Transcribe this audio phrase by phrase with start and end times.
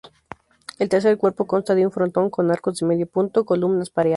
[0.79, 4.09] El tercer cuerpo consta de un frontón con arcos de medio punto, columnas pareadas.